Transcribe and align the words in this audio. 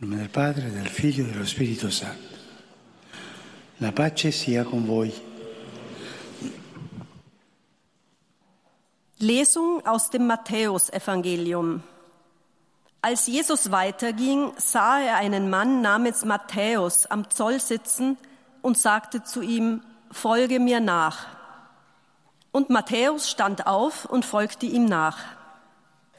nome 0.00 0.16
del 0.16 0.30
Padre, 0.30 0.70
del 0.70 0.88
Figlio 0.88 1.26
e 1.26 1.30
dello 1.30 1.44
Spirito 1.44 1.90
Santo. 1.90 2.38
La 3.78 3.92
pace 3.92 4.30
sia 4.30 4.64
con 4.64 4.86
voi. 4.86 5.12
Lesung 9.18 9.84
aus 9.84 10.08
dem 10.08 10.26
Matthäusevangelium. 10.26 11.82
Als 13.02 13.26
Jesus 13.26 13.70
weiterging, 13.70 14.54
sah 14.56 15.00
er 15.00 15.16
einen 15.16 15.50
Mann 15.50 15.82
namens 15.82 16.24
Matthäus 16.24 17.04
am 17.04 17.28
Zoll 17.28 17.60
sitzen 17.60 18.16
und 18.62 18.78
sagte 18.78 19.22
zu 19.22 19.42
ihm, 19.42 19.82
Folge 20.10 20.60
mir 20.60 20.80
nach. 20.80 21.26
Und 22.52 22.70
Matthäus 22.70 23.30
stand 23.30 23.66
auf 23.66 24.06
und 24.06 24.24
folgte 24.24 24.64
ihm 24.64 24.86
nach. 24.86 25.18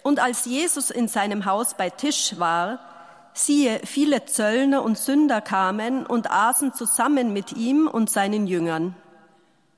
Und 0.03 0.19
als 0.19 0.45
Jesus 0.45 0.91
in 0.91 1.07
seinem 1.07 1.45
Haus 1.45 1.73
bei 1.73 1.89
Tisch 1.89 2.37
war, 2.37 2.90
Siehe, 3.33 3.81
viele 3.85 4.25
Zöllner 4.25 4.83
und 4.83 4.97
Sünder 4.97 5.41
kamen 5.41 6.05
und 6.05 6.29
aßen 6.29 6.73
zusammen 6.73 7.33
mit 7.33 7.53
ihm 7.53 7.87
und 7.87 8.09
seinen 8.09 8.45
Jüngern. 8.47 8.95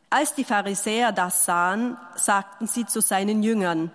Als 0.09 0.33
die 0.33 0.43
Pharisäer 0.43 1.11
das 1.11 1.45
sahen, 1.45 1.97
sagten 2.15 2.67
sie 2.67 2.85
zu 2.85 3.01
seinen 3.01 3.43
Jüngern, 3.43 3.91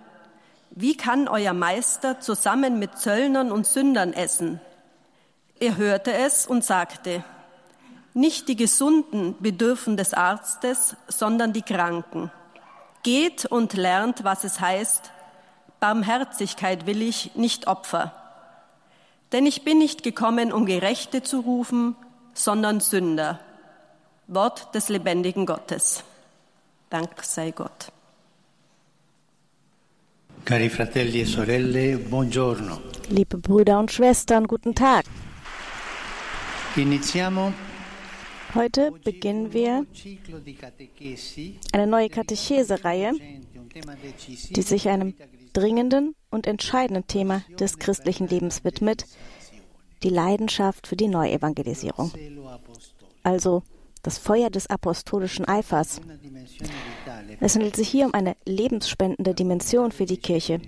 wie 0.71 0.97
kann 0.97 1.29
euer 1.29 1.55
Meister 1.55 2.21
zusammen 2.21 2.79
mit 2.79 2.99
Zöllnern 2.99 3.51
und 3.51 3.67
Sündern 3.67 4.13
essen? 4.13 4.61
Er 5.61 5.77
hörte 5.77 6.13
es 6.13 6.47
und 6.47 6.65
sagte, 6.65 7.25
nicht 8.15 8.49
die 8.49 8.57
Gesunden 8.57 9.37
bedürfen 9.41 9.97
des 9.97 10.15
Arztes, 10.15 10.97
sondern 11.09 11.53
die 11.53 11.63
Kranken. 11.63 12.31
Geht 13.03 13.45
und 13.47 13.75
lernt, 13.75 14.25
was 14.25 14.45
es 14.45 14.61
heißt, 14.61 15.11
Barmherzigkeit 15.81 16.87
will 16.87 17.03
ich, 17.03 17.35
nicht 17.37 17.67
Opfer. 17.67 18.13
Denn 19.33 19.47
ich 19.47 19.63
bin 19.63 19.79
nicht 19.79 20.03
gekommen, 20.03 20.53
um 20.53 20.65
Gerechte 20.67 21.23
zu 21.23 21.41
rufen, 21.41 21.97
sondern 22.35 22.81
Sünder. 22.81 23.41
Wort 24.27 24.75
des 24.75 24.89
lebendigen 24.89 25.47
Gottes. 25.47 26.05
Dank 26.91 27.23
sei 27.23 27.51
Gott. 27.51 27.93
Cari 30.45 30.71
fratelli 30.71 31.21
e 31.21 31.25
sorelle, 31.25 31.99
buongiorno. 31.99 32.81
Liebe 33.11 33.37
Brüder 33.37 33.79
und 33.79 33.91
Schwestern, 33.91 34.47
guten 34.47 34.75
Tag. 34.75 35.05
Iniziamo 36.77 37.53
Heute 38.55 38.93
beginnen 39.05 39.53
wir 39.53 39.87
eine 41.73 41.87
neue 41.87 42.09
Katechese-Reihe, 42.09 43.13
die 44.51 44.63
sich 44.63 44.89
einem 44.89 45.15
dringenden 45.53 46.15
und 46.31 46.47
entscheidenden 46.47 47.07
Thema 47.07 47.43
des 47.59 47.79
christlichen 47.79 48.29
Lebens 48.29 48.65
widmet, 48.65 49.07
die 50.03 50.11
Leidenschaft 50.11 50.87
für 50.87 50.97
die 50.97 51.09
Neuevangelisierung. 51.09 52.13
Also 53.23 53.63
das 54.03 54.19
Feuer 54.19 54.51
des 54.51 54.69
apostolischen 54.69 55.47
Eifers. 55.47 56.01
Es 57.41 57.55
handelt 57.55 57.77
sich 57.77 57.89
hier 57.89 58.07
um 58.07 58.15
eine 58.15 58.37
lebensspendende 58.45 59.35
Dimension 59.35 59.93
für 59.93 60.07
die 60.07 60.17
Kirche. 60.17 60.61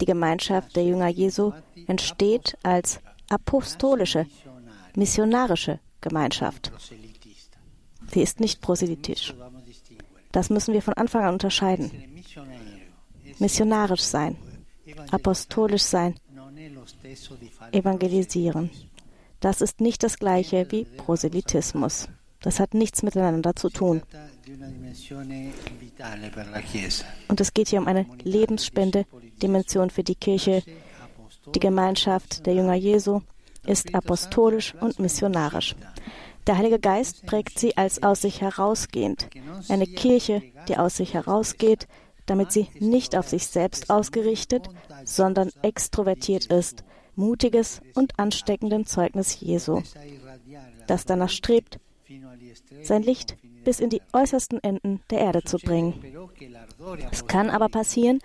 Die 0.00 0.04
Gemeinschaft 0.04 0.76
der 0.76 0.84
Jünger 0.84 1.08
Jesu 1.08 1.52
entsteht 1.86 2.56
als 2.62 3.00
apostolische, 3.28 4.26
missionarische 4.94 5.80
Gemeinschaft. 6.00 6.72
Sie 8.12 8.22
ist 8.22 8.40
nicht 8.40 8.60
proselytisch. 8.60 9.34
Das 10.32 10.50
müssen 10.50 10.74
wir 10.74 10.82
von 10.82 10.94
Anfang 10.94 11.24
an 11.24 11.34
unterscheiden. 11.34 11.90
Missionarisch 13.38 14.02
sein, 14.02 14.36
apostolisch 15.10 15.82
sein, 15.82 16.14
evangelisieren. 17.72 18.70
Das 19.40 19.60
ist 19.60 19.80
nicht 19.80 20.02
das 20.02 20.18
gleiche 20.18 20.70
wie 20.70 20.84
Proselytismus. 20.84 22.08
Das 22.40 22.60
hat 22.60 22.74
nichts 22.74 23.02
miteinander 23.02 23.56
zu 23.56 23.70
tun. 23.70 24.02
Und 27.28 27.40
es 27.40 27.54
geht 27.54 27.68
hier 27.68 27.80
um 27.80 27.86
eine 27.86 28.06
lebensspende 28.22 29.04
Dimension 29.42 29.90
für 29.90 30.04
die 30.04 30.14
Kirche. 30.14 30.62
Die 31.54 31.60
Gemeinschaft 31.60 32.46
der 32.46 32.54
Jünger 32.54 32.74
Jesu 32.74 33.20
ist 33.64 33.94
apostolisch 33.94 34.74
und 34.74 34.98
missionarisch. 34.98 35.74
Der 36.46 36.58
Heilige 36.58 36.78
Geist 36.78 37.26
prägt 37.26 37.58
sie 37.58 37.76
als 37.76 38.02
aus 38.02 38.22
sich 38.22 38.40
herausgehend. 38.40 39.28
Eine 39.68 39.86
Kirche, 39.86 40.42
die 40.68 40.76
aus 40.76 40.96
sich 40.96 41.14
herausgeht, 41.14 41.88
damit 42.26 42.52
sie 42.52 42.68
nicht 42.78 43.16
auf 43.16 43.28
sich 43.28 43.46
selbst 43.46 43.90
ausgerichtet, 43.90 44.68
sondern 45.04 45.50
extrovertiert 45.62 46.46
ist, 46.46 46.84
mutiges 47.14 47.80
und 47.94 48.18
ansteckenden 48.18 48.86
Zeugnis 48.86 49.40
Jesu, 49.40 49.82
das 50.86 51.04
danach 51.04 51.30
strebt, 51.30 51.80
sein 52.82 53.02
Licht 53.02 53.36
bis 53.64 53.80
in 53.80 53.90
die 53.90 54.02
äußersten 54.12 54.62
Enden 54.62 55.00
der 55.10 55.18
Erde 55.18 55.42
zu 55.42 55.58
bringen. 55.58 55.94
Es 57.10 57.26
kann 57.26 57.50
aber 57.50 57.68
passieren, 57.68 58.20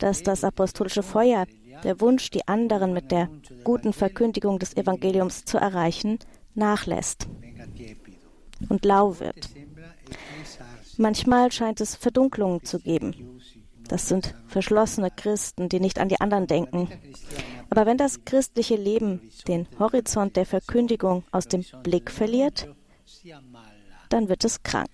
dass 0.00 0.22
das 0.22 0.44
apostolische 0.44 1.02
Feuer, 1.02 1.46
der 1.82 2.00
Wunsch, 2.00 2.30
die 2.30 2.46
anderen 2.46 2.92
mit 2.92 3.10
der 3.10 3.30
guten 3.64 3.94
Verkündigung 3.94 4.58
des 4.58 4.76
Evangeliums 4.76 5.44
zu 5.46 5.56
erreichen, 5.56 6.18
nachlässt 6.54 7.26
und 8.68 8.84
lau 8.84 9.18
wird. 9.18 9.48
Manchmal 10.98 11.50
scheint 11.50 11.80
es 11.80 11.96
Verdunklungen 11.96 12.62
zu 12.64 12.78
geben. 12.78 13.40
Das 13.92 14.08
sind 14.08 14.34
verschlossene 14.46 15.10
Christen, 15.10 15.68
die 15.68 15.78
nicht 15.78 15.98
an 15.98 16.08
die 16.08 16.18
anderen 16.18 16.46
denken. 16.46 16.88
Aber 17.68 17.84
wenn 17.84 17.98
das 17.98 18.24
christliche 18.24 18.74
Leben 18.74 19.30
den 19.46 19.68
Horizont 19.78 20.34
der 20.36 20.46
Verkündigung 20.46 21.24
aus 21.30 21.46
dem 21.46 21.62
Blick 21.82 22.10
verliert, 22.10 22.74
dann 24.08 24.30
wird 24.30 24.46
es 24.46 24.62
krank. 24.62 24.88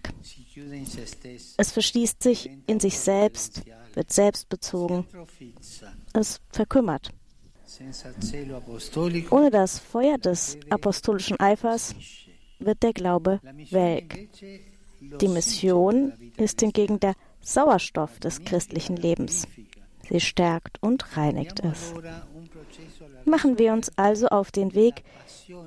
Es 1.58 1.70
verschließt 1.70 2.20
sich 2.20 2.50
in 2.66 2.80
sich 2.80 2.98
selbst, 2.98 3.62
wird 3.94 4.12
selbstbezogen. 4.12 5.06
Es 6.12 6.40
verkümmert. 6.50 7.12
Ohne 9.30 9.50
das 9.52 9.78
Feuer 9.78 10.18
des 10.18 10.58
apostolischen 10.70 11.38
Eifers 11.38 11.94
wird 12.58 12.82
der 12.82 12.92
Glaube 12.92 13.40
welk. 13.70 14.28
Die 15.00 15.28
Mission 15.28 16.12
ist 16.36 16.60
hingegen 16.60 16.98
der 16.98 17.14
Sauerstoff 17.48 18.20
des 18.20 18.44
christlichen 18.44 18.96
Lebens. 18.96 19.48
Sie 20.10 20.20
stärkt 20.20 20.82
und 20.82 21.16
reinigt 21.16 21.60
es. 21.60 21.94
Machen 23.24 23.58
wir 23.58 23.72
uns 23.72 23.90
also 23.96 24.28
auf 24.28 24.50
den 24.50 24.74
Weg, 24.74 25.02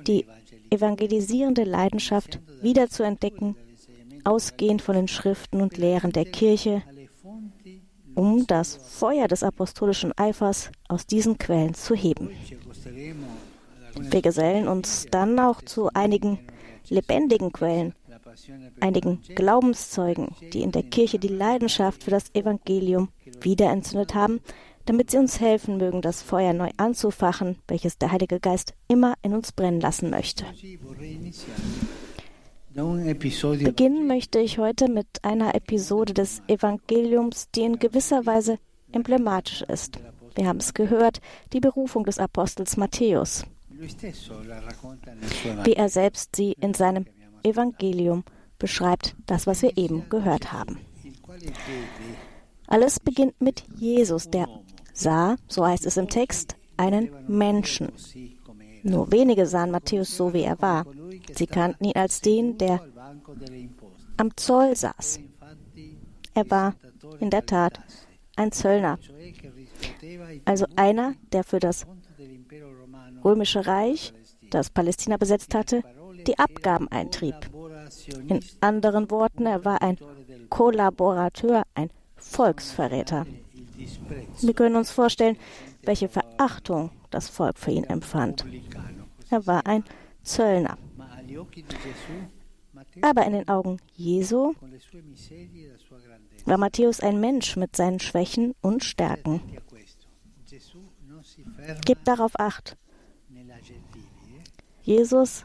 die 0.06 0.26
evangelisierende 0.70 1.64
Leidenschaft 1.64 2.38
wiederzuentdecken, 2.60 3.56
ausgehend 4.24 4.80
von 4.80 4.94
den 4.94 5.08
Schriften 5.08 5.60
und 5.60 5.76
Lehren 5.76 6.12
der 6.12 6.24
Kirche, 6.24 6.82
um 8.14 8.46
das 8.46 8.76
Feuer 8.76 9.26
des 9.26 9.42
apostolischen 9.42 10.16
Eifers 10.16 10.70
aus 10.88 11.06
diesen 11.06 11.38
Quellen 11.38 11.74
zu 11.74 11.96
heben. 11.96 12.30
Wir 13.98 14.22
gesellen 14.22 14.68
uns 14.68 15.06
dann 15.10 15.38
auch 15.40 15.62
zu 15.62 15.88
einigen 15.92 16.38
lebendigen 16.88 17.52
Quellen, 17.52 17.94
einigen 18.80 19.20
Glaubenszeugen, 19.34 20.34
die 20.52 20.62
in 20.62 20.72
der 20.72 20.82
Kirche 20.82 21.18
die 21.18 21.28
Leidenschaft 21.28 22.04
für 22.04 22.10
das 22.10 22.34
Evangelium 22.34 23.08
wiederentzündet 23.40 24.14
haben, 24.14 24.40
damit 24.86 25.10
sie 25.10 25.18
uns 25.18 25.40
helfen 25.40 25.76
mögen, 25.76 26.02
das 26.02 26.22
Feuer 26.22 26.52
neu 26.52 26.70
anzufachen, 26.76 27.56
welches 27.68 27.98
der 27.98 28.12
Heilige 28.12 28.40
Geist 28.40 28.74
immer 28.88 29.14
in 29.22 29.34
uns 29.34 29.52
brennen 29.52 29.80
lassen 29.80 30.10
möchte. 30.10 30.44
Beginnen 32.74 34.06
möchte 34.06 34.38
ich 34.38 34.58
heute 34.58 34.88
mit 34.88 35.06
einer 35.22 35.54
Episode 35.54 36.14
des 36.14 36.42
Evangeliums, 36.48 37.50
die 37.50 37.62
in 37.62 37.78
gewisser 37.78 38.24
Weise 38.24 38.58
emblematisch 38.92 39.62
ist. 39.62 39.98
Wir 40.34 40.46
haben 40.46 40.58
es 40.58 40.72
gehört, 40.72 41.20
die 41.52 41.60
Berufung 41.60 42.04
des 42.04 42.18
Apostels 42.18 42.78
Matthäus, 42.78 43.44
wie 45.64 45.72
er 45.74 45.88
selbst 45.90 46.34
sie 46.34 46.52
in 46.52 46.72
seinem 46.72 47.04
Evangelium 47.44 48.24
beschreibt, 48.58 49.16
das, 49.26 49.46
was 49.46 49.62
wir 49.62 49.76
eben 49.76 50.08
gehört 50.08 50.52
haben. 50.52 50.78
Alles 52.66 53.00
beginnt 53.00 53.40
mit 53.40 53.64
Jesus, 53.76 54.30
der 54.30 54.48
sah, 54.92 55.36
so 55.48 55.66
heißt 55.66 55.86
es 55.86 55.96
im 55.96 56.08
Text, 56.08 56.56
einen 56.76 57.10
Menschen. 57.28 57.92
Nur 58.82 59.10
wenige 59.12 59.46
sahen 59.46 59.70
Matthäus 59.70 60.16
so, 60.16 60.32
wie 60.32 60.42
er 60.42 60.60
war. 60.60 60.86
Sie 61.32 61.46
kannten 61.46 61.84
ihn 61.84 61.96
als 61.96 62.20
den, 62.20 62.58
der 62.58 62.80
am 64.16 64.36
Zoll 64.36 64.74
saß. 64.74 65.20
Er 66.34 66.50
war 66.50 66.74
in 67.20 67.30
der 67.30 67.46
Tat 67.46 67.80
ein 68.36 68.52
Zöllner, 68.52 68.98
also 70.44 70.66
einer, 70.76 71.14
der 71.32 71.44
für 71.44 71.58
das 71.58 71.86
römische 73.24 73.66
Reich, 73.66 74.12
das 74.50 74.70
Palästina 74.70 75.16
besetzt 75.16 75.54
hatte, 75.54 75.82
die 76.26 76.38
Abgaben 76.38 76.88
eintrieb. 76.88 77.34
In 78.28 78.40
anderen 78.60 79.10
Worten, 79.10 79.46
er 79.46 79.64
war 79.64 79.82
ein 79.82 79.98
Kollaborateur, 80.48 81.62
ein 81.74 81.90
Volksverräter. 82.16 83.26
Wir 84.40 84.54
können 84.54 84.76
uns 84.76 84.90
vorstellen, 84.90 85.36
welche 85.82 86.08
Verachtung 86.08 86.90
das 87.10 87.28
Volk 87.28 87.58
für 87.58 87.70
ihn 87.70 87.84
empfand. 87.84 88.44
Er 89.30 89.46
war 89.46 89.66
ein 89.66 89.84
Zöllner. 90.22 90.78
Aber 93.00 93.24
in 93.26 93.32
den 93.32 93.48
Augen 93.48 93.78
Jesu 93.94 94.54
war 96.44 96.58
Matthäus 96.58 97.00
ein 97.00 97.20
Mensch 97.20 97.56
mit 97.56 97.76
seinen 97.76 98.00
Schwächen 98.00 98.54
und 98.60 98.84
Stärken. 98.84 99.40
Gebt 101.84 102.06
darauf 102.06 102.38
acht. 102.38 102.76
Jesus 104.84 105.44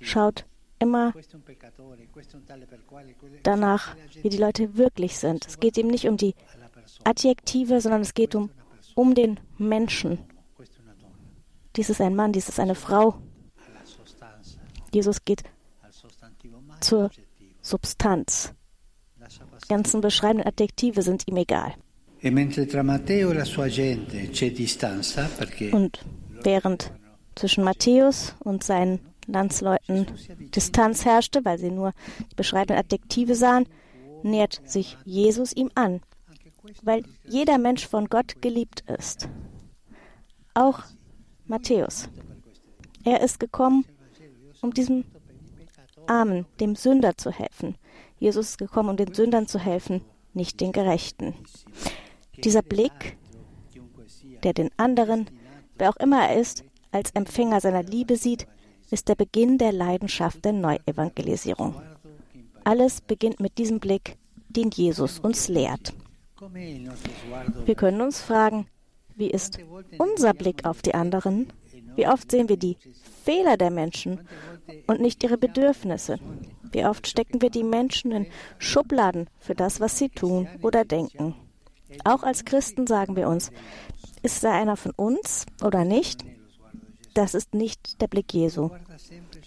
schaut 0.00 0.44
immer 0.78 1.12
danach, 3.42 3.96
wie 4.22 4.28
die 4.28 4.36
Leute 4.36 4.76
wirklich 4.76 5.18
sind. 5.18 5.46
Es 5.46 5.58
geht 5.60 5.76
ihm 5.76 5.88
nicht 5.88 6.06
um 6.08 6.16
die 6.16 6.34
Adjektive, 7.04 7.80
sondern 7.80 8.02
es 8.02 8.14
geht 8.14 8.34
um, 8.34 8.50
um 8.94 9.14
den 9.14 9.40
Menschen. 9.58 10.18
Dies 11.76 11.90
ist 11.90 12.00
ein 12.00 12.14
Mann, 12.14 12.32
dies 12.32 12.48
ist 12.48 12.60
eine 12.60 12.74
Frau. 12.74 13.18
Jesus 14.92 15.24
geht 15.24 15.42
zur 16.80 17.10
Substanz. 17.60 18.54
Die 19.64 19.68
ganzen 19.68 20.00
beschreibenden 20.00 20.46
Adjektive 20.46 21.02
sind 21.02 21.26
ihm 21.26 21.36
egal. 21.36 21.74
E 22.22 22.30
und 25.72 26.04
während 26.42 26.92
zwischen 27.36 27.62
Matthäus 27.62 28.34
und 28.40 28.64
seinen 28.64 29.00
Landsleuten 29.26 30.06
Distanz 30.54 31.04
herrschte, 31.04 31.44
weil 31.44 31.58
sie 31.58 31.70
nur 31.70 31.92
die 32.30 32.34
beschreibenden 32.34 32.78
Adjektive 32.78 33.34
sahen, 33.34 33.68
nähert 34.22 34.60
sich 34.64 34.96
Jesus 35.04 35.52
ihm 35.52 35.70
an, 35.74 36.00
weil 36.82 37.04
jeder 37.24 37.58
Mensch 37.58 37.86
von 37.86 38.06
Gott 38.06 38.40
geliebt 38.40 38.84
ist. 38.88 39.28
Auch 40.54 40.80
Matthäus. 41.44 42.08
Er 43.04 43.20
ist 43.20 43.38
gekommen, 43.38 43.84
um 44.62 44.72
diesem 44.72 45.04
Armen, 46.06 46.46
dem 46.60 46.74
Sünder 46.74 47.16
zu 47.16 47.30
helfen. 47.30 47.76
Jesus 48.18 48.50
ist 48.50 48.58
gekommen, 48.58 48.90
um 48.90 48.96
den 48.96 49.12
Sündern 49.12 49.46
zu 49.46 49.58
helfen, 49.58 50.02
nicht 50.32 50.60
den 50.60 50.72
Gerechten. 50.72 51.34
Dieser 52.42 52.62
Blick, 52.62 53.16
der 54.42 54.54
den 54.54 54.70
anderen, 54.76 55.30
wer 55.76 55.90
auch 55.90 55.96
immer 55.96 56.28
er 56.28 56.40
ist, 56.40 56.64
als 56.96 57.10
Empfänger 57.10 57.60
seiner 57.60 57.82
Liebe 57.82 58.16
sieht, 58.16 58.46
ist 58.90 59.08
der 59.08 59.16
Beginn 59.16 59.58
der 59.58 59.72
Leidenschaft 59.72 60.42
der 60.46 60.52
Neuevangelisierung. 60.52 61.74
Alles 62.64 63.02
beginnt 63.02 63.38
mit 63.38 63.58
diesem 63.58 63.80
Blick, 63.80 64.16
den 64.48 64.70
Jesus 64.70 65.18
uns 65.18 65.48
lehrt. 65.48 65.92
Wir 67.66 67.74
können 67.74 68.00
uns 68.00 68.20
fragen, 68.20 68.66
wie 69.14 69.30
ist 69.30 69.58
unser 69.98 70.32
Blick 70.32 70.64
auf 70.64 70.80
die 70.80 70.94
anderen? 70.94 71.52
Wie 71.96 72.08
oft 72.08 72.30
sehen 72.30 72.48
wir 72.48 72.56
die 72.56 72.78
Fehler 73.24 73.58
der 73.58 73.70
Menschen 73.70 74.26
und 74.86 75.00
nicht 75.00 75.22
ihre 75.22 75.36
Bedürfnisse? 75.36 76.18
Wie 76.72 76.86
oft 76.86 77.06
stecken 77.06 77.42
wir 77.42 77.50
die 77.50 77.64
Menschen 77.64 78.10
in 78.12 78.26
Schubladen 78.58 79.28
für 79.38 79.54
das, 79.54 79.80
was 79.80 79.98
sie 79.98 80.08
tun 80.08 80.48
oder 80.62 80.86
denken? 80.86 81.34
Auch 82.04 82.22
als 82.22 82.46
Christen 82.46 82.86
sagen 82.86 83.16
wir 83.16 83.28
uns, 83.28 83.52
ist 84.22 84.42
er 84.44 84.52
einer 84.52 84.76
von 84.76 84.92
uns 84.96 85.44
oder 85.62 85.84
nicht? 85.84 86.24
Das 87.16 87.34
ist 87.34 87.54
nicht 87.54 88.02
der 88.02 88.08
Blick 88.08 88.34
Jesu. 88.34 88.68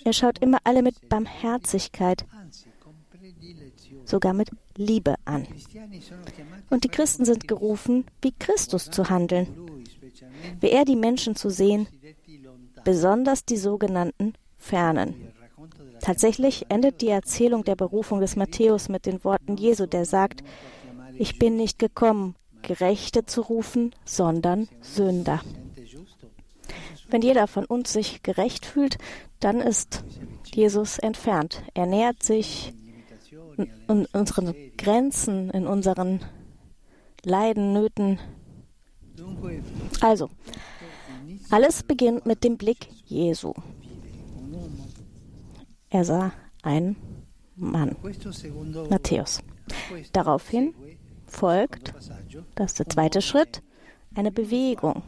Er 0.03 0.13
schaut 0.13 0.39
immer 0.39 0.57
alle 0.63 0.81
mit 0.81 1.07
Barmherzigkeit, 1.07 2.25
sogar 4.05 4.33
mit 4.33 4.49
Liebe 4.75 5.13
an. 5.25 5.45
Und 6.71 6.83
die 6.83 6.89
Christen 6.89 7.25
sind 7.25 7.47
gerufen, 7.47 8.05
wie 8.23 8.31
Christus 8.31 8.89
zu 8.89 9.11
handeln, 9.11 9.47
wie 10.59 10.71
er 10.71 10.83
die 10.83 10.95
Menschen 10.95 11.35
zu 11.35 11.51
sehen, 11.51 11.87
besonders 12.83 13.45
die 13.45 13.57
sogenannten 13.57 14.33
Fernen. 14.57 15.31
Tatsächlich 16.01 16.65
endet 16.69 17.01
die 17.01 17.09
Erzählung 17.09 17.65
der 17.65 17.75
Berufung 17.75 18.19
des 18.19 18.35
Matthäus 18.35 18.89
mit 18.89 19.05
den 19.05 19.23
Worten 19.23 19.57
Jesu, 19.57 19.85
der 19.85 20.05
sagt, 20.05 20.43
ich 21.19 21.37
bin 21.37 21.55
nicht 21.55 21.77
gekommen, 21.77 22.35
Gerechte 22.63 23.27
zu 23.27 23.41
rufen, 23.41 23.93
sondern 24.05 24.69
Sünder. 24.81 25.41
Wenn 27.09 27.21
jeder 27.21 27.47
von 27.47 27.65
uns 27.65 27.93
sich 27.93 28.23
gerecht 28.23 28.65
fühlt, 28.65 28.97
dann 29.39 29.59
ist 29.61 30.03
Jesus 30.53 30.99
entfernt. 30.99 31.63
Er 31.73 31.85
nähert 31.85 32.23
sich 32.23 32.73
in 33.87 34.05
unseren 34.13 34.53
Grenzen, 34.77 35.49
in 35.49 35.67
unseren 35.67 36.21
Leiden, 37.23 37.73
Nöten. 37.73 38.19
Also, 40.01 40.29
alles 41.49 41.83
beginnt 41.83 42.25
mit 42.25 42.43
dem 42.43 42.57
Blick 42.57 42.87
Jesu. 43.05 43.53
Er 45.89 46.05
sah 46.05 46.31
einen 46.61 46.95
Mann, 47.55 47.95
Matthäus. 48.89 49.41
Daraufhin 50.13 50.73
folgt, 51.25 51.93
das 52.55 52.71
ist 52.71 52.79
der 52.79 52.89
zweite 52.89 53.21
Schritt, 53.21 53.61
eine 54.15 54.31
Bewegung. 54.31 55.03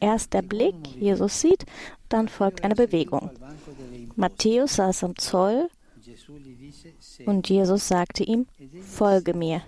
Erst 0.00 0.32
der 0.32 0.42
Blick, 0.42 0.74
Jesus 0.98 1.40
sieht, 1.40 1.64
dann 2.08 2.28
folgt 2.28 2.64
eine 2.64 2.74
Bewegung. 2.74 3.30
Matthäus 4.16 4.76
saß 4.76 5.04
am 5.04 5.16
Zoll 5.16 5.68
und 7.26 7.48
Jesus 7.48 7.88
sagte 7.88 8.24
ihm, 8.24 8.46
folge 8.80 9.34
mir. 9.34 9.62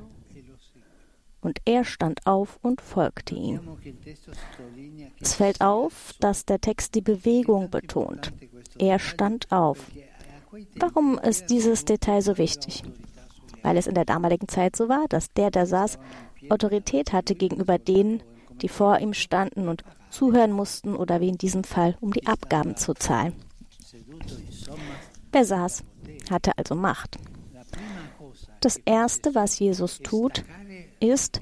Und 1.42 1.58
er 1.64 1.84
stand 1.84 2.26
auf 2.26 2.58
und 2.62 2.80
folgte 2.80 3.34
ihm. 3.34 3.60
Es 5.20 5.34
fällt 5.34 5.60
auf, 5.62 6.14
dass 6.20 6.44
der 6.44 6.60
Text 6.60 6.94
die 6.94 7.00
Bewegung 7.00 7.70
betont. 7.70 8.32
Er 8.78 8.98
stand 8.98 9.50
auf. 9.50 9.90
Warum 10.76 11.18
ist 11.18 11.46
dieses 11.48 11.84
Detail 11.84 12.20
so 12.20 12.36
wichtig? 12.36 12.82
Weil 13.62 13.76
es 13.76 13.86
in 13.86 13.94
der 13.94 14.04
damaligen 14.04 14.48
Zeit 14.48 14.76
so 14.76 14.88
war, 14.88 15.06
dass 15.08 15.32
der, 15.32 15.50
der 15.50 15.66
saß, 15.66 15.98
Autorität 16.48 17.12
hatte 17.12 17.34
gegenüber 17.34 17.78
denen, 17.78 18.22
die 18.62 18.68
vor 18.68 18.98
ihm 18.98 19.14
standen 19.14 19.68
und 19.68 19.84
zuhören 20.10 20.52
mussten 20.52 20.96
oder 20.96 21.20
wie 21.20 21.28
in 21.28 21.38
diesem 21.38 21.64
Fall, 21.64 21.96
um 22.00 22.12
die 22.12 22.26
Abgaben 22.26 22.76
zu 22.76 22.94
zahlen. 22.94 23.34
Wer 25.32 25.44
saß, 25.44 25.84
hatte 26.30 26.52
also 26.56 26.74
Macht. 26.74 27.18
Das 28.60 28.76
Erste, 28.84 29.34
was 29.34 29.58
Jesus 29.58 29.98
tut, 29.98 30.44
ist, 30.98 31.40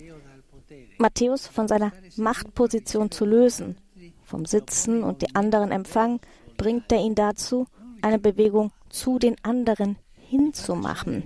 Matthäus 0.99 1.47
von 1.47 1.69
seiner 1.69 1.93
Machtposition 2.17 3.11
zu 3.11 3.25
lösen. 3.25 3.76
Vom 4.25 4.44
Sitzen 4.44 5.03
und 5.03 5.23
die 5.23 5.35
anderen 5.35 5.73
empfangen, 5.73 6.20
bringt 6.56 6.93
er 6.93 6.99
ihn 6.99 7.15
dazu, 7.15 7.67
eine 8.03 8.19
Bewegung 8.19 8.72
zu 8.91 9.19
den 9.19 9.37
anderen 9.43 9.96
hinzumachen. 10.15 11.22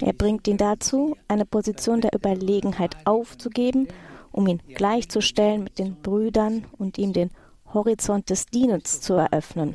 Er 0.00 0.12
bringt 0.12 0.48
ihn 0.48 0.56
dazu, 0.56 1.16
eine 1.28 1.44
Position 1.44 2.00
der 2.00 2.14
Überlegenheit 2.14 2.96
aufzugeben, 3.04 3.88
um 4.32 4.46
ihn 4.46 4.62
gleichzustellen 4.74 5.64
mit 5.64 5.78
den 5.78 5.96
Brüdern 6.02 6.64
und 6.78 6.98
ihm 6.98 7.12
den 7.12 7.30
Horizont 7.72 8.30
des 8.30 8.46
Dienens 8.46 9.00
zu 9.00 9.14
eröffnen. 9.14 9.74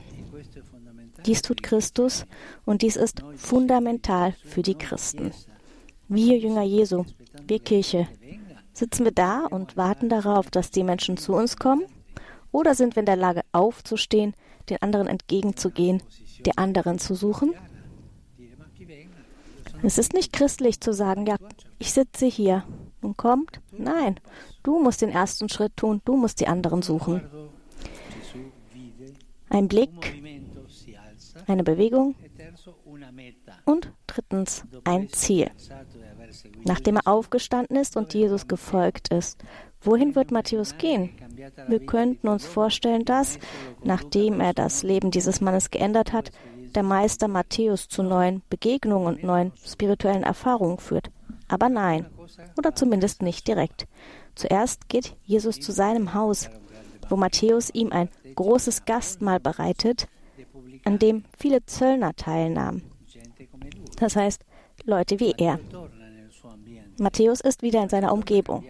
Dies 1.25 1.41
tut 1.41 1.61
Christus 1.61 2.25
und 2.65 2.81
dies 2.81 2.95
ist 2.95 3.23
fundamental 3.35 4.33
für 4.43 4.61
die 4.61 4.75
Christen. 4.75 5.31
Wir 6.07 6.37
Jünger 6.37 6.63
Jesu, 6.63 7.05
wir 7.47 7.59
Kirche, 7.59 8.07
sitzen 8.73 9.05
wir 9.05 9.11
da 9.11 9.45
und 9.45 9.77
warten 9.77 10.09
darauf, 10.09 10.49
dass 10.49 10.71
die 10.71 10.83
Menschen 10.83 11.17
zu 11.17 11.33
uns 11.33 11.57
kommen? 11.57 11.83
Oder 12.51 12.75
sind 12.75 12.95
wir 12.95 13.01
in 13.01 13.05
der 13.05 13.15
Lage 13.15 13.41
aufzustehen, 13.51 14.33
den 14.69 14.81
anderen 14.81 15.07
entgegenzugehen, 15.07 16.01
die 16.45 16.57
anderen 16.57 16.99
zu 16.99 17.15
suchen? 17.15 17.53
Es 19.83 19.97
ist 19.97 20.13
nicht 20.13 20.33
christlich 20.33 20.79
zu 20.79 20.93
sagen, 20.93 21.25
ja, 21.25 21.37
ich 21.79 21.93
sitze 21.93 22.25
hier 22.25 22.63
und 23.01 23.17
kommt. 23.17 23.59
Nein, 23.71 24.19
du 24.63 24.79
musst 24.79 25.01
den 25.01 25.09
ersten 25.09 25.49
Schritt 25.49 25.75
tun, 25.77 26.01
du 26.05 26.15
musst 26.15 26.39
die 26.39 26.47
anderen 26.47 26.81
suchen. 26.81 27.21
Ein 29.49 29.67
Blick, 29.67 29.89
eine 31.47 31.63
Bewegung 31.63 32.15
und 33.65 33.91
drittens 34.07 34.63
ein 34.83 35.09
Ziel. 35.09 35.51
Nachdem 36.63 36.97
er 36.97 37.07
aufgestanden 37.07 37.77
ist 37.77 37.97
und 37.97 38.13
Jesus 38.13 38.47
gefolgt 38.47 39.09
ist, 39.09 39.43
wohin 39.81 40.15
wird 40.15 40.31
Matthäus 40.31 40.77
gehen? 40.77 41.09
Wir 41.67 41.85
könnten 41.85 42.27
uns 42.27 42.45
vorstellen, 42.45 43.03
dass, 43.05 43.39
nachdem 43.83 44.39
er 44.39 44.53
das 44.53 44.83
Leben 44.83 45.11
dieses 45.11 45.41
Mannes 45.41 45.71
geändert 45.71 46.13
hat, 46.13 46.31
der 46.75 46.83
Meister 46.83 47.27
Matthäus 47.27 47.89
zu 47.89 48.03
neuen 48.03 48.43
Begegnungen 48.49 49.07
und 49.07 49.23
neuen 49.23 49.51
spirituellen 49.65 50.23
Erfahrungen 50.23 50.77
führt. 50.77 51.09
Aber 51.51 51.67
nein, 51.67 52.05
oder 52.57 52.73
zumindest 52.73 53.21
nicht 53.21 53.45
direkt. 53.45 53.85
Zuerst 54.35 54.87
geht 54.87 55.17
Jesus 55.25 55.59
zu 55.59 55.73
seinem 55.73 56.13
Haus, 56.13 56.49
wo 57.09 57.17
Matthäus 57.17 57.69
ihm 57.73 57.91
ein 57.91 58.07
großes 58.35 58.85
Gastmahl 58.85 59.41
bereitet, 59.41 60.07
an 60.85 60.97
dem 60.97 61.25
viele 61.37 61.65
Zöllner 61.65 62.15
teilnahmen. 62.15 62.83
Das 63.97 64.15
heißt, 64.15 64.45
Leute 64.85 65.19
wie 65.19 65.33
er. 65.37 65.59
Matthäus 66.97 67.41
ist 67.41 67.63
wieder 67.63 67.83
in 67.83 67.89
seiner 67.89 68.13
Umgebung, 68.13 68.63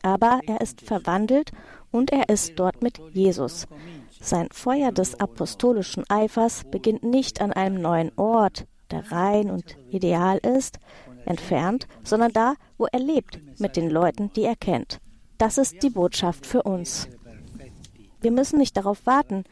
aber 0.00 0.40
er 0.46 0.62
ist 0.62 0.80
verwandelt 0.80 1.52
und 1.90 2.12
er 2.12 2.30
ist 2.30 2.58
dort 2.58 2.80
mit 2.82 2.98
Jesus. 3.12 3.66
Sein 4.22 4.48
Feuer 4.52 4.90
des 4.90 5.20
apostolischen 5.20 6.08
Eifers 6.08 6.64
beginnt 6.70 7.02
nicht 7.02 7.42
an 7.42 7.52
einem 7.52 7.82
neuen 7.82 8.10
Ort, 8.16 8.66
der 8.90 9.12
rein 9.12 9.50
und 9.50 9.76
ideal 9.90 10.38
ist, 10.38 10.78
entfernt, 11.26 11.86
sondern 12.04 12.32
da, 12.32 12.54
wo 12.78 12.86
er 12.86 13.00
lebt, 13.00 13.38
mit 13.60 13.76
den 13.76 13.90
Leuten, 13.90 14.32
die 14.34 14.44
er 14.44 14.56
kennt. 14.56 14.98
Das 15.38 15.58
ist 15.58 15.82
die 15.82 15.90
Botschaft 15.90 16.46
für 16.46 16.62
uns. 16.62 17.08
Wir 18.20 18.30
müssen 18.30 18.58
nicht 18.58 18.76
darauf 18.76 19.04
warten, 19.06 19.44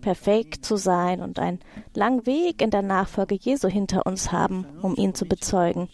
perfekt 0.00 0.64
zu 0.64 0.76
sein 0.76 1.20
und 1.20 1.38
einen 1.38 1.60
langen 1.94 2.26
Weg 2.26 2.62
in 2.62 2.70
der 2.70 2.82
Nachfolge 2.82 3.36
Jesu 3.36 3.68
hinter 3.68 4.06
uns 4.06 4.32
haben, 4.32 4.66
um 4.82 4.96
ihn 4.96 5.14
zu 5.14 5.26
bezeugen. 5.26 5.88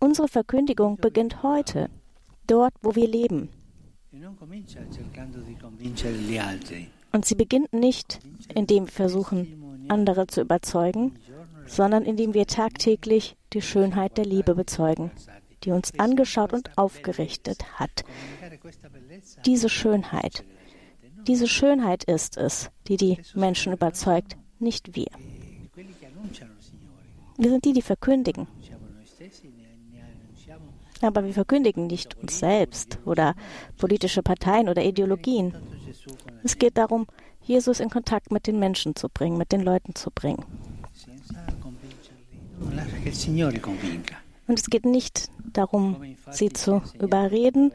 Unsere 0.00 0.28
Verkündigung 0.28 0.96
beginnt 0.96 1.42
heute, 1.42 1.90
dort, 2.46 2.74
wo 2.82 2.94
wir 2.94 3.08
leben. 3.08 3.50
Und 7.12 7.24
sie 7.24 7.34
beginnt 7.34 7.72
nicht, 7.72 8.20
indem 8.54 8.86
wir 8.86 8.92
versuchen, 8.92 9.86
andere 9.88 10.26
zu 10.26 10.40
überzeugen, 10.40 11.18
sondern 11.66 12.04
indem 12.04 12.34
wir 12.34 12.46
tagtäglich 12.46 13.36
die 13.52 13.62
Schönheit 13.62 14.16
der 14.16 14.24
Liebe 14.24 14.54
bezeugen, 14.54 15.10
die 15.62 15.70
uns 15.70 15.98
angeschaut 15.98 16.52
und 16.52 16.76
aufgerichtet 16.76 17.64
hat. 17.78 18.04
Diese 19.44 19.68
Schönheit, 19.68 20.44
diese 21.26 21.48
Schönheit 21.48 22.04
ist 22.04 22.36
es, 22.36 22.70
die 22.86 22.96
die 22.96 23.18
Menschen 23.34 23.72
überzeugt, 23.72 24.36
nicht 24.58 24.94
wir. 24.94 25.08
Wir 27.36 27.50
sind 27.50 27.64
die, 27.64 27.72
die 27.72 27.82
verkündigen. 27.82 28.46
Aber 31.00 31.24
wir 31.24 31.32
verkündigen 31.32 31.86
nicht 31.86 32.16
uns 32.18 32.38
selbst 32.38 32.98
oder 33.04 33.34
politische 33.76 34.22
Parteien 34.22 34.68
oder 34.68 34.84
Ideologien. 34.84 35.54
Es 36.42 36.58
geht 36.58 36.78
darum, 36.78 37.06
Jesus 37.42 37.80
in 37.80 37.90
Kontakt 37.90 38.30
mit 38.30 38.46
den 38.46 38.58
Menschen 38.58 38.94
zu 38.94 39.08
bringen, 39.08 39.36
mit 39.36 39.52
den 39.52 39.60
Leuten 39.60 39.94
zu 39.94 40.10
bringen. 40.10 40.44
Und 44.46 44.58
es 44.58 44.68
geht 44.68 44.84
nicht 44.84 45.30
darum, 45.52 46.16
sie 46.30 46.50
zu 46.50 46.82
überreden. 47.00 47.72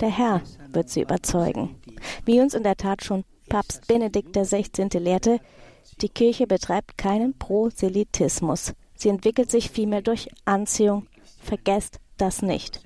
Der 0.00 0.10
Herr 0.10 0.42
wird 0.72 0.88
sie 0.88 1.02
überzeugen. 1.02 1.76
Wie 2.24 2.40
uns 2.40 2.54
in 2.54 2.62
der 2.62 2.76
Tat 2.76 3.04
schon 3.04 3.24
Papst 3.48 3.86
Benedikt 3.86 4.36
XVI. 4.36 4.88
lehrte, 4.98 5.40
die 6.00 6.08
Kirche 6.08 6.46
betreibt 6.46 6.96
keinen 6.96 7.34
Proselytismus. 7.34 8.74
Sie 8.94 9.08
entwickelt 9.08 9.50
sich 9.50 9.70
vielmehr 9.70 10.02
durch 10.02 10.28
Anziehung. 10.44 11.06
Vergesst 11.40 11.98
das 12.16 12.42
nicht. 12.42 12.80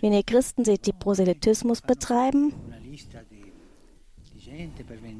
Wenn 0.00 0.12
ihr 0.12 0.22
Christen 0.22 0.64
seht, 0.64 0.86
die 0.86 0.92
Proselytismus 0.92 1.82
betreiben, 1.82 2.52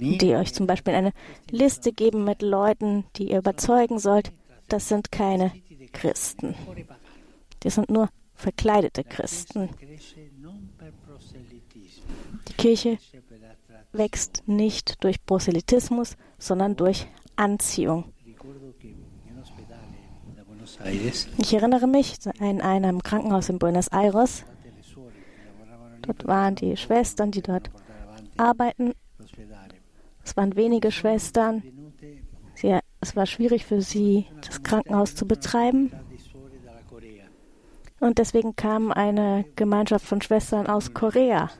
die 0.00 0.34
euch 0.34 0.54
zum 0.54 0.66
Beispiel 0.66 0.94
eine 0.94 1.12
Liste 1.50 1.92
geben 1.92 2.24
mit 2.24 2.42
Leuten, 2.42 3.04
die 3.16 3.30
ihr 3.30 3.38
überzeugen 3.38 3.98
sollt, 3.98 4.32
das 4.68 4.88
sind 4.88 5.12
keine 5.12 5.52
Christen. 5.96 6.54
Die 7.62 7.70
sind 7.70 7.88
nur 7.90 8.10
verkleidete 8.34 9.02
Christen. 9.02 9.70
Die 12.48 12.52
Kirche 12.52 12.98
wächst 13.92 14.42
nicht 14.46 15.02
durch 15.02 15.24
Proselytismus, 15.24 16.16
sondern 16.38 16.76
durch 16.76 17.06
Anziehung. 17.34 18.12
Ich 21.38 21.54
erinnere 21.54 21.86
mich 21.86 22.18
in 22.40 22.60
einem 22.60 23.02
Krankenhaus 23.02 23.48
in 23.48 23.58
Buenos 23.58 23.88
Aires. 23.88 24.44
Dort 26.02 26.26
waren 26.26 26.54
die 26.56 26.76
Schwestern, 26.76 27.30
die 27.30 27.42
dort 27.42 27.70
arbeiten. 28.36 28.92
Es 30.22 30.36
waren 30.36 30.56
wenige 30.56 30.92
Schwestern. 30.92 31.62
Es 33.06 33.14
war 33.14 33.26
schwierig 33.26 33.64
für 33.64 33.82
sie, 33.82 34.26
das 34.44 34.64
Krankenhaus 34.64 35.14
zu 35.14 35.28
betreiben. 35.28 35.92
Und 38.00 38.18
deswegen 38.18 38.56
kam 38.56 38.90
eine 38.90 39.44
Gemeinschaft 39.54 40.04
von 40.04 40.20
Schwestern 40.20 40.66
aus 40.66 40.92
Korea, 40.92 41.50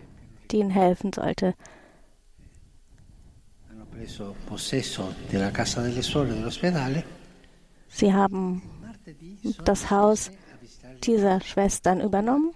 die 0.50 0.57
ihnen 0.57 0.71
helfen 0.71 1.12
sollte. 1.12 1.55
Sie 7.88 8.12
haben 8.12 8.62
das 9.65 9.91
Haus 9.91 10.31
dieser 11.05 11.41
Schwestern 11.43 12.00
übernommen. 12.00 12.50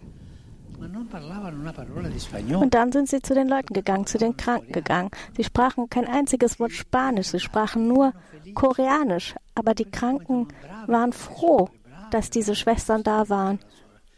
Und 2.56 2.74
dann 2.74 2.92
sind 2.92 3.08
sie 3.08 3.20
zu 3.20 3.34
den 3.34 3.48
Leuten 3.48 3.74
gegangen, 3.74 4.06
zu 4.06 4.18
den 4.18 4.36
Kranken 4.36 4.72
gegangen. 4.72 5.10
Sie 5.36 5.44
sprachen 5.44 5.90
kein 5.90 6.06
einziges 6.06 6.58
Wort 6.58 6.72
Spanisch, 6.72 7.28
sie 7.28 7.40
sprachen 7.40 7.86
nur 7.86 8.12
Koreanisch. 8.54 9.34
Aber 9.54 9.74
die 9.74 9.90
Kranken 9.90 10.48
waren 10.86 11.12
froh, 11.12 11.68
dass 12.10 12.30
diese 12.30 12.54
Schwestern 12.54 13.02
da 13.02 13.28
waren. 13.28 13.58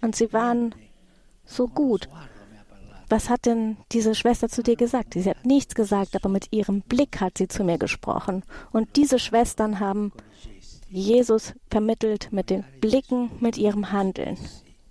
Und 0.01 0.17
sie 0.17 0.33
waren 0.33 0.75
so 1.45 1.69
gut. 1.69 2.09
Was 3.09 3.29
hat 3.29 3.45
denn 3.45 3.77
diese 3.93 4.15
Schwester 4.15 4.49
zu 4.49 4.63
dir 4.63 4.77
gesagt? 4.77 5.15
Sie 5.15 5.29
hat 5.29 5.45
nichts 5.45 5.75
gesagt, 5.75 6.17
aber 6.17 6.29
mit 6.29 6.49
ihrem 6.51 6.81
Blick 6.81 7.21
hat 7.21 7.37
sie 7.39 7.49
zu 7.49 7.63
mir 7.63 7.77
gesprochen. 7.77 8.43
Und 8.73 8.97
diese 8.97 9.19
Schwestern 9.19 9.81
haben 9.81 10.13
Jesus 10.89 11.55
vermittelt 11.71 12.33
mit 12.33 12.51
den 12.51 12.65
Blicken, 12.81 13.31
mit 13.41 13.59
ihrem 13.59 13.93
Handeln. 13.93 14.39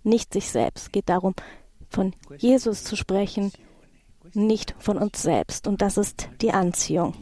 Nicht 0.04 0.34
sich 0.34 0.50
selbst. 0.50 0.86
Es 0.86 0.92
geht 0.92 1.10
darum, 1.10 1.34
von 1.92 2.14
Jesus 2.38 2.84
zu 2.84 2.96
sprechen, 2.96 3.52
nicht 4.34 4.76
von 4.80 4.98
uns 4.98 5.22
selbst. 5.22 5.68
Und 5.68 5.82
das 5.82 5.98
ist 5.98 6.30
die 6.42 6.52
Anziehung, 6.52 7.14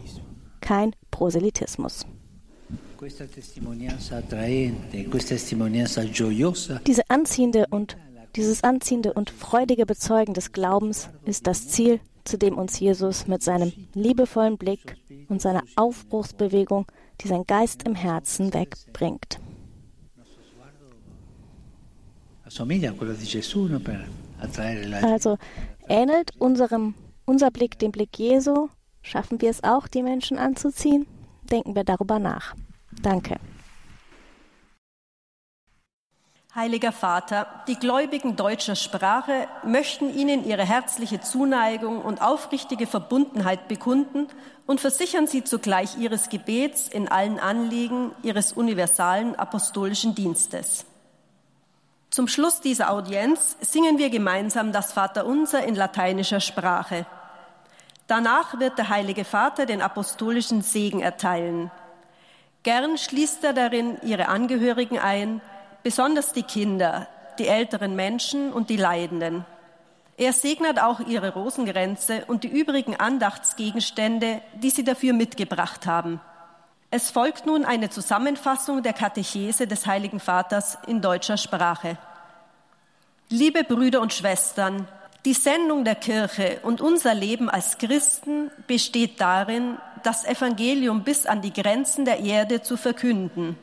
kein 0.62 0.96
Proselytismus. 1.12 2.06
Diese 6.86 7.10
anziehende 7.10 7.66
und 7.70 7.98
dieses 8.36 8.64
anziehende 8.64 9.14
und 9.14 9.32
freudige 9.32 9.86
Bezeugen 9.86 10.34
des 10.34 10.52
Glaubens 10.52 11.10
ist 11.26 11.48
das 11.48 11.68
Ziel, 11.68 12.00
zu 12.26 12.38
dem 12.38 12.58
uns 12.58 12.80
Jesus 12.80 13.28
mit 13.28 13.42
seinem 13.42 13.72
liebevollen 13.94 14.58
Blick 14.58 14.98
und 15.30 15.42
seiner 15.42 15.64
Aufbruchsbewegung, 15.76 16.86
die 17.22 17.28
sein 17.28 17.46
Geist 17.48 17.84
im 17.84 17.96
Herzen 17.96 18.54
wegbringt. 18.54 19.40
Also 25.04 25.38
ähnelt 25.88 26.32
unserem, 26.40 26.96
unser 27.26 27.52
Blick 27.52 27.80
dem 27.80 27.92
Blick 27.92 28.18
Jesu? 28.18 28.70
Schaffen 29.02 29.42
wir 29.42 29.50
es 29.50 29.64
auch, 29.64 29.88
die 29.88 30.04
Menschen 30.04 30.38
anzuziehen? 30.38 31.08
Denken 31.44 31.76
wir 31.76 31.84
darüber 31.84 32.20
nach. 32.20 32.56
Danke. 33.02 33.38
Heiliger 36.56 36.92
Vater, 36.92 37.48
die 37.68 37.76
Gläubigen 37.76 38.36
deutscher 38.36 38.76
Sprache 38.76 39.48
möchten 39.64 40.14
Ihnen 40.14 40.44
ihre 40.44 40.66
herzliche 40.66 41.22
Zuneigung 41.22 42.02
und 42.02 42.24
aufrichtige 42.24 42.88
Verbundenheit 42.88 43.68
bekunden 43.68 44.28
und 44.66 44.82
versichern 44.82 45.28
Sie 45.28 45.44
zugleich 45.44 45.98
Ihres 46.00 46.30
Gebets 46.30 46.88
in 46.88 47.08
allen 47.08 47.40
Anliegen 47.40 48.12
Ihres 48.24 48.52
universalen 48.52 49.36
apostolischen 49.36 50.16
Dienstes. 50.16 50.86
Zum 52.10 52.28
Schluss 52.28 52.60
dieser 52.60 52.92
Audienz 52.92 53.56
singen 53.62 54.00
wir 54.00 54.10
gemeinsam 54.10 54.72
das 54.72 54.94
Vaterunser 54.94 55.64
in 55.64 55.76
lateinischer 55.76 56.40
Sprache. 56.40 57.06
Danach 58.08 58.60
wird 58.60 58.80
der 58.80 58.90
Heilige 58.90 59.24
Vater 59.24 59.68
den 59.68 59.84
apostolischen 59.84 60.64
Segen 60.64 61.02
erteilen. 61.02 61.70
Gern 62.64 62.98
schließt 62.98 63.44
er 63.44 63.54
darin 63.54 64.00
ihre 64.02 64.28
Angehörigen 64.28 64.98
ein, 64.98 65.40
besonders 65.84 66.34
die 66.34 66.44
Kinder, 66.44 67.08
die 67.38 67.48
älteren 67.48 67.96
Menschen 67.96 68.52
und 68.52 68.72
die 68.72 68.78
Leidenden. 68.78 69.46
Er 70.18 70.34
segnet 70.34 70.82
auch 70.82 71.00
ihre 71.02 71.34
Rosengrenze 71.34 72.26
und 72.26 72.44
die 72.44 72.50
übrigen 72.50 72.96
Andachtsgegenstände, 72.96 74.42
die 74.56 74.72
sie 74.72 74.84
dafür 74.84 75.14
mitgebracht 75.14 75.86
haben. 75.86 76.20
Es 76.92 77.12
folgt 77.12 77.46
nun 77.46 77.66
eine 77.66 77.92
Zusammenfassung 77.92 78.82
der 78.82 78.94
Katechese 78.94 79.68
des 79.68 79.86
Heiligen 79.86 80.20
Vaters 80.20 80.76
in 80.88 81.02
deutscher 81.02 81.38
Sprache. 81.38 82.00
Liebe 83.30 83.64
Brüder 83.64 84.02
und 84.02 84.12
Schwestern, 84.12 84.88
die 85.24 85.34
Sendung 85.34 85.84
der 85.84 85.94
Kirche 85.94 86.60
und 86.64 86.82
unser 86.82 87.14
Leben 87.14 87.48
als 87.48 87.78
Christen 87.78 88.50
besteht 88.66 89.22
darin, 89.22 89.78
das 90.02 90.26
Evangelium 90.26 91.04
bis 91.04 91.28
an 91.28 91.44
die 91.44 91.54
Grenzen 91.54 92.06
der 92.06 92.22
Erde 92.22 92.64
zu 92.64 92.76
verkünden. 92.76 93.56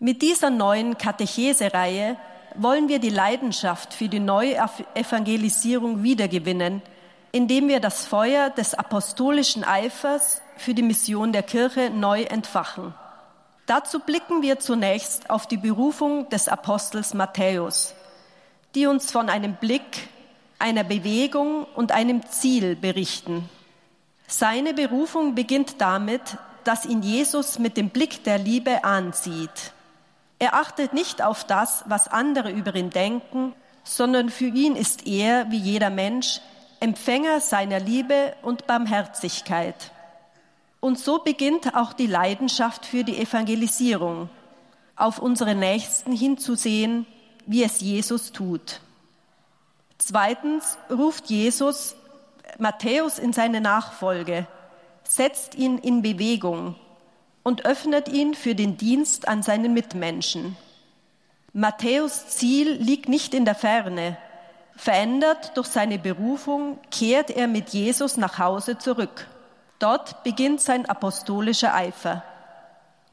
Mit 0.00 0.20
dieser 0.20 0.50
neuen 0.50 0.98
Katechesereihe 0.98 2.16
wollen 2.56 2.88
wir 2.88 2.98
die 2.98 3.10
Leidenschaft 3.10 3.94
für 3.94 4.08
die 4.08 4.18
neue 4.18 4.56
Evangelisierung 4.94 6.02
wiedergewinnen, 6.02 6.82
indem 7.30 7.68
wir 7.68 7.78
das 7.78 8.04
Feuer 8.04 8.50
des 8.50 8.74
apostolischen 8.74 9.62
Eifers 9.62 10.42
für 10.56 10.74
die 10.74 10.82
Mission 10.82 11.32
der 11.32 11.42
Kirche 11.42 11.90
neu 11.90 12.22
entfachen. 12.22 12.94
Dazu 13.66 14.00
blicken 14.00 14.42
wir 14.42 14.58
zunächst 14.58 15.30
auf 15.30 15.46
die 15.46 15.56
Berufung 15.56 16.28
des 16.28 16.48
Apostels 16.48 17.14
Matthäus, 17.14 17.94
die 18.74 18.86
uns 18.86 19.10
von 19.10 19.28
einem 19.28 19.54
Blick, 19.54 20.08
einer 20.58 20.84
Bewegung 20.84 21.64
und 21.74 21.92
einem 21.92 22.26
Ziel 22.26 22.76
berichten. 22.76 23.48
Seine 24.26 24.74
Berufung 24.74 25.34
beginnt 25.34 25.80
damit, 25.80 26.38
dass 26.64 26.84
ihn 26.86 27.02
Jesus 27.02 27.58
mit 27.58 27.76
dem 27.76 27.90
Blick 27.90 28.24
der 28.24 28.38
Liebe 28.38 28.84
ansieht. 28.84 29.72
Er 30.38 30.54
achtet 30.54 30.92
nicht 30.92 31.22
auf 31.22 31.44
das, 31.44 31.84
was 31.86 32.08
andere 32.08 32.50
über 32.50 32.74
ihn 32.74 32.90
denken, 32.90 33.54
sondern 33.82 34.30
für 34.30 34.46
ihn 34.46 34.76
ist 34.76 35.06
er, 35.06 35.50
wie 35.50 35.58
jeder 35.58 35.90
Mensch, 35.90 36.40
Empfänger 36.80 37.40
seiner 37.40 37.80
Liebe 37.80 38.34
und 38.42 38.66
Barmherzigkeit. 38.66 39.90
Und 40.84 40.98
so 40.98 41.18
beginnt 41.18 41.74
auch 41.74 41.94
die 41.94 42.06
Leidenschaft 42.06 42.84
für 42.84 43.04
die 43.04 43.16
Evangelisierung, 43.16 44.28
auf 44.96 45.18
unsere 45.18 45.54
Nächsten 45.54 46.12
hinzusehen, 46.12 47.06
wie 47.46 47.62
es 47.64 47.80
Jesus 47.80 48.32
tut. 48.32 48.82
Zweitens 49.96 50.76
ruft 50.90 51.30
Jesus 51.30 51.96
Matthäus 52.58 53.18
in 53.18 53.32
seine 53.32 53.62
Nachfolge, 53.62 54.46
setzt 55.04 55.54
ihn 55.54 55.78
in 55.78 56.02
Bewegung 56.02 56.74
und 57.42 57.64
öffnet 57.64 58.10
ihn 58.10 58.34
für 58.34 58.54
den 58.54 58.76
Dienst 58.76 59.26
an 59.26 59.42
seinen 59.42 59.72
Mitmenschen. 59.72 60.54
Matthäus 61.54 62.26
Ziel 62.26 62.72
liegt 62.72 63.08
nicht 63.08 63.32
in 63.32 63.46
der 63.46 63.54
Ferne. 63.54 64.18
Verändert 64.76 65.56
durch 65.56 65.68
seine 65.68 65.98
Berufung 65.98 66.78
kehrt 66.90 67.30
er 67.30 67.48
mit 67.48 67.70
Jesus 67.70 68.18
nach 68.18 68.38
Hause 68.38 68.76
zurück. 68.76 69.28
Dort 69.78 70.22
beginnt 70.22 70.60
sein 70.60 70.86
apostolischer 70.86 71.74
Eifer. 71.74 72.22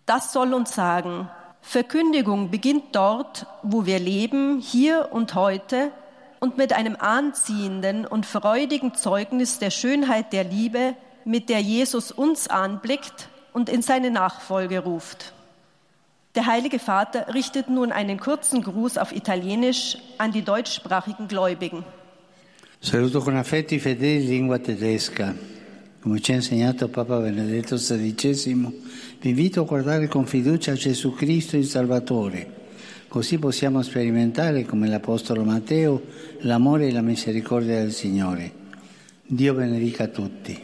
Das 0.05 0.31
soll 0.33 0.53
uns 0.53 0.75
sagen, 0.75 1.29
Verkündigung 1.61 2.49
beginnt 2.49 2.95
dort, 2.95 3.45
wo 3.63 3.85
wir 3.85 3.99
leben, 3.99 4.59
hier 4.59 5.09
und 5.11 5.35
heute, 5.35 5.91
und 6.39 6.57
mit 6.57 6.73
einem 6.73 6.95
anziehenden 6.95 8.05
und 8.05 8.25
freudigen 8.25 8.95
Zeugnis 8.95 9.59
der 9.59 9.69
Schönheit 9.69 10.33
der 10.33 10.43
Liebe, 10.43 10.95
mit 11.23 11.49
der 11.49 11.61
Jesus 11.61 12.11
uns 12.11 12.47
anblickt 12.47 13.29
und 13.53 13.69
in 13.69 13.83
seine 13.83 14.09
Nachfolge 14.09 14.79
ruft. 14.79 15.33
Der 16.33 16.47
Heilige 16.47 16.79
Vater 16.79 17.33
richtet 17.33 17.69
nun 17.69 17.91
einen 17.91 18.19
kurzen 18.19 18.63
Gruß 18.63 18.97
auf 18.97 19.11
Italienisch 19.11 19.97
an 20.17 20.31
die 20.31 20.41
deutschsprachigen 20.41 21.27
Gläubigen. 21.27 21.83
Saluto 22.79 23.21
con 23.21 23.37
affetto 23.37 23.75
i 23.75 23.79
fedeli 23.79 24.23
in 24.23 24.27
lingua 24.27 24.57
tedesca. 24.57 25.35
Come 26.01 26.19
ci 26.19 26.31
ha 26.31 26.35
insegnato 26.35 26.87
Papa 26.87 27.19
Benedetto 27.19 27.75
XVI, 27.75 28.55
vi 29.19 29.29
invito 29.29 29.61
a 29.61 29.65
guardare 29.65 30.07
con 30.07 30.25
fiducia 30.25 30.73
Gesù 30.73 31.13
Cristo 31.13 31.57
il 31.57 31.65
Salvatore. 31.67 32.59
Così 33.07 33.37
possiamo 33.37 33.83
sperimentare, 33.83 34.65
come 34.65 34.87
l'Apostolo 34.87 35.43
Matteo, 35.43 36.01
l'amore 36.39 36.87
e 36.87 36.91
la 36.91 37.01
misericordia 37.01 37.75
del 37.75 37.91
Signore. 37.91 38.51
Dio 39.21 39.53
benedica 39.53 40.07
tutti. 40.07 40.59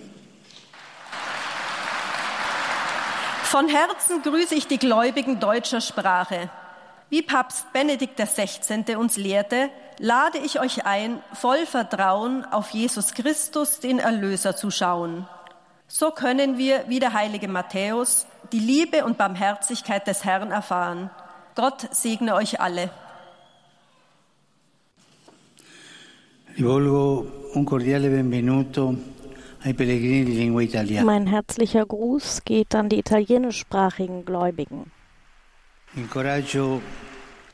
Von 3.52 3.68
Herzen 3.70 4.24
grüße 4.24 4.56
ich 4.56 4.66
die 4.66 4.80
Gläubigen 4.80 5.40
deutscher 5.40 5.82
Sprache. 5.82 6.50
Wie 7.10 7.22
Papst 7.22 7.72
Benedikt 7.72 8.18
XVI. 8.18 8.96
uns 8.96 9.18
lehrte, 9.18 9.70
lade 10.00 10.38
ich 10.38 10.60
euch 10.60 10.86
ein, 10.86 11.22
voll 11.34 11.66
Vertrauen 11.66 12.46
auf 12.46 12.70
Jesus 12.72 13.14
Christus, 13.14 13.80
den 13.80 14.00
Erlöser, 14.00 14.56
zu 14.56 14.72
schauen. 14.72 15.28
So 15.88 16.12
können 16.12 16.58
wir, 16.58 16.86
wie 16.88 17.00
der 17.00 17.14
heilige 17.14 17.48
Matthäus, 17.48 18.26
die 18.52 18.60
Liebe 18.60 19.06
und 19.06 19.18
Barmherzigkeit 19.18 20.06
des 20.06 20.26
Herrn 20.26 20.52
erfahren. 20.52 21.10
Gott 21.56 21.88
segne 21.92 22.36
euch 22.36 22.60
alle. 22.60 22.90
Mein 31.04 31.28
herzlicher 31.28 31.86
Gruß 31.86 32.42
geht 32.46 32.76
an 32.76 32.90
die 32.90 33.00
italienischsprachigen 33.00 34.26
Gläubigen. 34.26 34.92
Incoraggio 35.96 36.82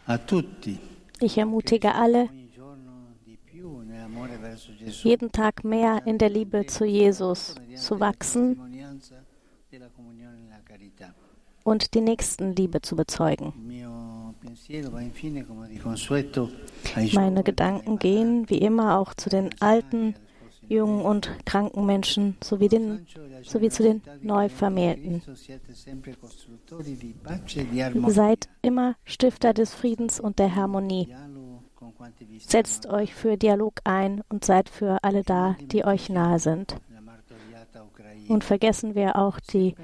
a 0.07 0.17
tutti 0.17 0.92
Ich 1.23 1.37
ermutige 1.37 1.95
alle, 1.95 2.27
jeden 5.03 5.31
Tag 5.31 5.63
mehr 5.63 6.05
in 6.05 6.17
der 6.17 6.29
Liebe 6.29 6.65
zu 6.65 6.83
Jesus 6.83 7.55
zu 7.75 8.01
wachsen 8.01 8.59
und 11.63 11.93
die 11.93 12.01
Nächstenliebe 12.01 12.81
zu 12.81 12.97
bezeugen. 12.97 13.53
Meine 17.13 17.43
Gedanken 17.43 17.99
gehen 17.99 18.49
wie 18.49 18.57
immer 18.57 18.99
auch 18.99 19.13
zu 19.13 19.29
den 19.29 19.49
alten, 19.61 20.15
jungen 20.67 21.01
und 21.01 21.31
kranken 21.45 21.85
Menschen 21.85 22.37
sowie, 22.43 22.69
den, 22.69 23.05
sowie 23.43 23.69
zu 23.69 23.83
den 23.83 24.01
Neuvermählten. 24.21 25.21
Seid 28.07 28.49
immer 28.61 28.95
Stifter 29.03 29.53
des 29.53 29.73
Friedens 29.73 30.19
und 30.19 30.39
der 30.39 30.55
Harmonie. 30.55 31.13
Setzt 32.39 32.87
euch 32.87 33.13
für 33.13 33.37
Dialog 33.37 33.75
ein 33.83 34.23
und 34.29 34.45
seid 34.45 34.69
für 34.69 35.03
alle 35.03 35.23
da, 35.23 35.55
die 35.61 35.85
euch 35.85 36.09
nahe 36.09 36.39
sind. 36.39 36.77
Und 38.27 38.43
vergessen 38.43 38.95
wir 38.95 39.15
auch 39.15 39.39
die 39.39 39.75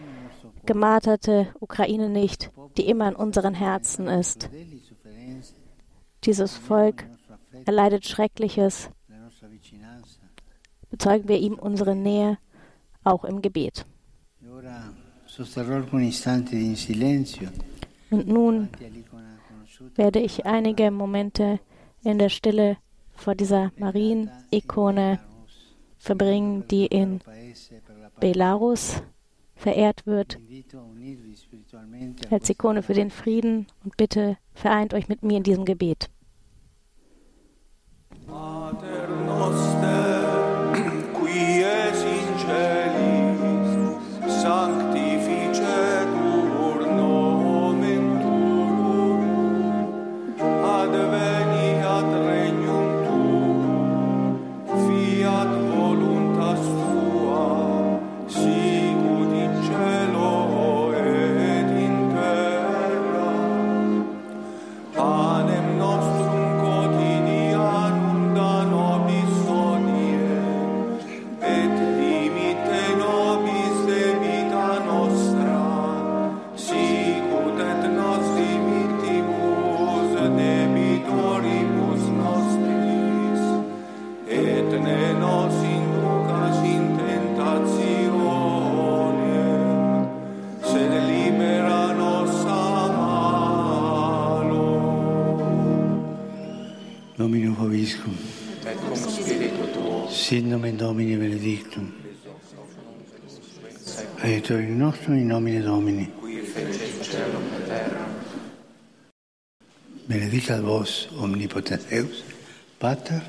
gemarterte 0.65 1.48
Ukraine 1.60 2.10
nicht, 2.10 2.52
die 2.78 2.88
immer 2.88 3.10
in 3.10 3.15
unseren 3.15 3.54
Herzen 3.54 4.08
ist. 4.08 4.50
Dieses 6.26 6.56
Volk 6.58 7.06
erleidet 7.65 8.06
Schreckliches. 8.06 8.89
Bezeugen 11.00 11.30
wir 11.30 11.38
ihm 11.38 11.54
unsere 11.54 11.96
Nähe, 11.96 12.38
auch 13.06 13.24
im 13.24 13.42
Gebet. 13.42 13.86
Und 18.12 18.28
nun 18.28 18.70
werde 19.96 20.20
ich 20.20 20.46
einige 20.46 20.92
Momente 20.92 21.62
in 22.04 22.20
der 22.20 22.28
Stille 22.28 22.76
vor 23.16 23.34
dieser 23.34 23.72
Marienikone 23.78 25.20
verbringen, 25.98 26.68
die 26.68 26.88
in. 26.88 27.22
Belarus 28.20 29.02
verehrt 29.56 30.06
wird 30.06 30.38
als 32.30 32.50
Ikone 32.50 32.84
für 32.84 32.94
den 32.94 33.10
Frieden 33.10 33.68
und 33.86 33.96
bitte 33.96 34.36
vereint 34.54 34.94
euch 34.94 35.08
mit 35.08 35.24
mir 35.24 35.38
in 35.38 35.44
diesem 35.44 35.64
Gebet. 35.64 36.10
Pater 38.28 39.79
John 44.50 44.79
Domini 100.80 101.18
benedictum. 101.18 101.92
Aiuto 104.20 104.54
il 104.54 104.70
nostro 104.70 105.13
in 105.13 105.28
nomine 105.28 105.60
Domini. 105.60 106.10
Qui 106.18 106.39
fece. 106.39 106.88
Benedica 110.06 110.62
vos 110.62 111.10
omnipotens 111.18 112.24
Pater 112.78 113.22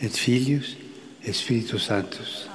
et 0.00 0.10
Filius 0.10 0.76
et 1.22 1.32
Spiritus 1.32 1.84
Sanctus. 1.84 2.48